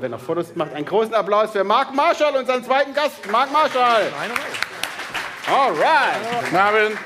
Wenn 0.00 0.12
noch 0.12 0.20
Fotos 0.20 0.54
macht, 0.54 0.72
einen 0.74 0.86
großen 0.86 1.12
Applaus 1.14 1.50
für 1.50 1.64
Marc 1.64 1.94
Marschall, 1.94 2.34
unseren 2.36 2.64
zweiten 2.64 2.94
Gast, 2.94 3.30
Marc 3.30 3.52
Marschall. 3.52 4.10
Alright. 5.46 6.44
Guten 6.44 6.56
Abend. 6.56 6.96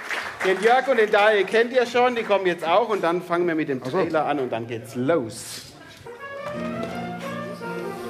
Den 0.44 0.62
Jörg 0.62 0.86
und 0.86 0.98
den 0.98 1.10
Daniel 1.10 1.44
kennt 1.44 1.72
ihr 1.72 1.86
schon, 1.86 2.14
die 2.14 2.22
kommen 2.22 2.46
jetzt 2.46 2.64
auch 2.64 2.88
und 2.88 3.02
dann 3.02 3.22
fangen 3.22 3.48
wir 3.48 3.54
mit 3.54 3.68
dem 3.68 3.82
Trailer 3.82 4.26
an 4.26 4.38
und 4.38 4.52
dann 4.52 4.66
geht's 4.66 4.94
los. 4.94 5.62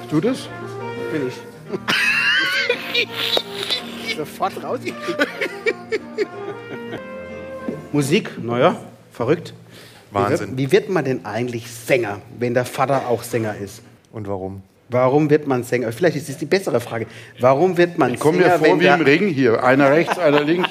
Du 0.09 0.21
das? 0.21 0.47
Bin 1.11 1.27
ich. 1.27 1.35
Sofort 4.17 4.63
rausgekriegt. 4.63 5.27
Musik, 7.91 8.31
naja, 8.43 8.75
verrückt. 9.11 9.53
Wahnsinn. 10.11 10.57
Wie 10.57 10.57
wird, 10.57 10.57
wie 10.57 10.71
wird 10.71 10.89
man 10.89 11.05
denn 11.05 11.25
eigentlich 11.25 11.71
Sänger, 11.71 12.21
wenn 12.37 12.53
der 12.53 12.65
Vater 12.65 13.07
auch 13.07 13.23
Sänger 13.23 13.55
ist? 13.55 13.81
Und 14.11 14.27
warum? 14.27 14.61
Warum 14.89 15.29
wird 15.29 15.47
man 15.47 15.63
Sänger? 15.63 15.91
Vielleicht 15.91 16.15
ist 16.15 16.29
es 16.29 16.37
die 16.37 16.45
bessere 16.45 16.79
Frage. 16.79 17.07
Warum 17.39 17.77
wird 17.77 17.97
man 17.97 18.13
Ich 18.13 18.19
komme 18.19 18.37
Sänger, 18.37 18.57
mir 18.57 18.65
vor 18.65 18.79
wie 18.79 18.87
im 18.87 19.01
Ring 19.01 19.27
hier. 19.27 19.63
Einer 19.63 19.91
rechts, 19.91 20.17
einer 20.17 20.43
links. 20.43 20.69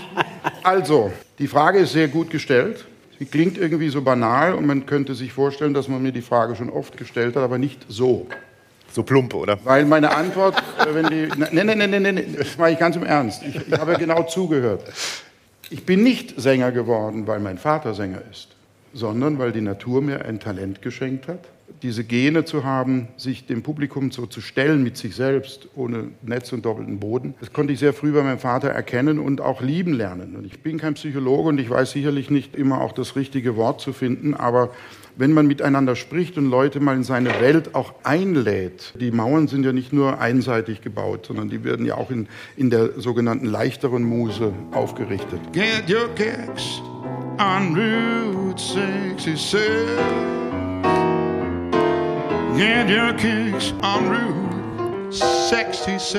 Also, 0.63 1.13
die 1.39 1.49
Frage 1.49 1.81
ist 1.81 1.93
sehr 1.93 2.09
gut 2.09 2.31
gestellt. 2.31 2.87
Sie 3.19 3.27
klingt 3.27 3.59
irgendwie 3.59 3.89
so 3.89 4.03
banal 4.03 4.55
und 4.55 4.67
man 4.67 4.87
könnte 4.87 5.15
sich 5.15 5.33
vorstellen, 5.33 5.75
dass 5.75 5.89
man 5.89 6.03
mir 6.03 6.13
die 6.13 6.23
Frage 6.23 6.57
schon 6.57 6.71
oft 6.71 6.97
gestellt 6.97 7.37
hat, 7.37 7.43
aber 7.43 7.59
nicht 7.59 7.85
so. 7.89 8.27
So 8.93 9.03
plumpe, 9.03 9.37
oder? 9.37 9.59
Weil 9.65 9.85
meine 9.85 10.15
Antwort, 10.15 10.57
äh, 10.79 10.95
wenn 10.95 11.07
die. 11.07 11.29
Nein, 11.37 11.67
nein, 11.67 11.79
nein, 11.79 11.91
nein, 11.91 12.03
nein, 12.03 12.37
das 12.39 12.57
mache 12.57 12.73
ich 12.73 12.79
ganz 12.79 12.97
im 12.97 13.05
Ernst. 13.05 13.43
Ich, 13.43 13.57
ich 13.57 13.79
habe 13.79 13.95
genau 13.99 14.23
zugehört. 14.23 14.85
Ich 15.69 15.85
bin 15.85 16.03
nicht 16.03 16.41
Sänger 16.41 16.73
geworden, 16.73 17.27
weil 17.27 17.41
mein 17.41 17.59
Vater 17.59 17.95
Sänger 17.95 18.23
ist, 18.31 18.49
sondern 18.95 19.39
weil 19.39 19.53
die 19.53 19.61
Natur 19.61 20.01
mir 20.01 20.25
ein 20.25 20.39
Talent 20.39 20.81
geschenkt 20.81 21.29
hat. 21.29 21.41
Diese 21.83 22.05
Gene 22.05 22.45
zu 22.45 22.65
haben, 22.65 23.09
sich 23.17 23.47
dem 23.47 23.63
Publikum 23.63 24.11
so 24.11 24.27
zu 24.27 24.41
stellen 24.41 24.83
mit 24.83 24.97
sich 24.97 25.15
selbst, 25.15 25.69
ohne 25.75 26.09
Netz 26.23 26.53
und 26.53 26.65
doppelten 26.65 26.99
Boden, 26.99 27.35
das 27.41 27.53
konnte 27.53 27.73
ich 27.73 27.79
sehr 27.79 27.93
früh 27.93 28.13
bei 28.13 28.23
meinem 28.23 28.39
Vater 28.39 28.69
erkennen 28.69 29.19
und 29.19 29.41
auch 29.41 29.61
lieben 29.61 29.93
lernen. 29.93 30.37
Und 30.37 30.47
ich 30.47 30.63
bin 30.63 30.79
kein 30.79 30.95
Psychologe 30.95 31.49
und 31.49 31.59
ich 31.59 31.71
weiß 31.71 31.91
sicherlich 31.91 32.31
nicht 32.31 32.57
immer 32.57 32.81
auch 32.81 32.93
das 32.93 33.17
richtige 33.17 33.57
Wort 33.57 33.81
zu 33.81 33.93
finden, 33.93 34.35
aber 34.35 34.71
wenn 35.17 35.33
man 35.33 35.47
miteinander 35.47 35.97
spricht 35.97 36.37
und 36.37 36.51
Leute 36.51 36.79
mal 36.79 36.95
in 36.95 37.03
seine 37.03 37.41
Welt 37.41 37.75
auch 37.75 37.95
einlädt, 38.05 38.95
die 39.01 39.11
Mauern 39.11 39.49
sind 39.49 39.65
ja 39.65 39.73
nicht 39.73 39.93
nur 39.93 40.21
einseitig 40.21 40.83
gebaut, 40.83 41.27
sondern 41.27 41.49
die 41.49 41.65
werden 41.65 41.87
ja 41.87 41.97
auch 41.97 42.11
in, 42.11 42.29
in 42.57 42.71
der 42.71 43.01
sogenannten 43.01 43.47
leichteren 43.47 44.05
Muse 44.05 44.53
aufgerichtet. 44.73 45.41
Get 45.53 45.91
your 45.91 46.09
kicks 46.15 46.83
on 47.39 47.75
Route 47.75 48.63
66. 48.63 50.46
Get 52.57 52.89
your 52.89 53.13
kicks 53.15 53.73
on 53.83 54.09
Route 54.09 55.13
66. 55.13 56.15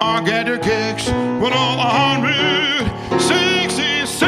Or 0.00 0.20
get 0.22 0.46
your 0.48 0.58
kicks 0.58 1.06
with 1.40 1.52
all 1.52 1.78
on 1.78 2.22
Route 2.22 3.20
66. 3.20 4.22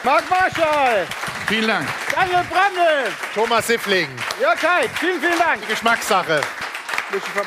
Marc 0.04 0.30
Marschall, 0.30 1.06
Vielen 1.48 1.67
Dank. 1.67 1.88
Daniel 2.16 2.44
Brandl, 2.50 3.12
Thomas 3.34 3.67
Siffling, 3.67 4.08
Jörg 4.39 4.62
Heid, 4.64 4.89
vielen, 5.00 5.20
vielen 5.22 5.39
Dank. 5.39 5.67
Geschmackssache. 5.67 6.42
Michi 7.12 7.30
Ver- 7.32 7.45